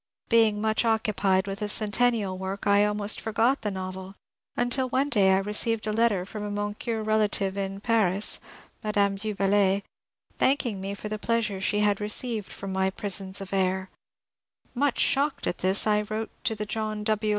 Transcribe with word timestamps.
Being 0.29 0.59
much 0.59 0.83
occupied 0.83 1.45
with 1.45 1.59
centen 1.59 2.13
nial 2.13 2.35
work 2.35 2.65
I 2.65 2.85
almost 2.85 3.21
forgot 3.21 3.61
the 3.61 3.69
novel, 3.69 4.15
until 4.57 4.89
one 4.89 5.09
day 5.09 5.29
I 5.31 5.37
received 5.37 5.85
a 5.85 5.93
letter 5.93 6.25
from 6.25 6.41
a 6.41 6.49
Moncure 6.49 7.03
relative 7.03 7.55
in 7.55 7.81
Paris 7.81 8.39
(Mme. 8.83 8.93
Da 9.13 9.33
Bellet) 9.35 9.83
thanking 10.39 10.81
me 10.81 10.95
for 10.95 11.07
the 11.07 11.19
pleasure 11.19 11.61
she 11.61 11.81
had 11.81 12.01
received 12.01 12.51
from 12.51 12.73
my 12.73 12.89
^^ 12.91 12.95
Pris 12.95 13.21
ons 13.21 13.41
of 13.41 13.53
Air 13.53 13.91
I" 13.93 13.99
Much 14.79 14.97
shocked 14.99 15.45
at 15.45 15.59
this, 15.59 15.85
I 15.85 16.01
wrote 16.01 16.31
to 16.45 16.55
the 16.55 16.65
John 16.65 17.03
W. 17.03 17.29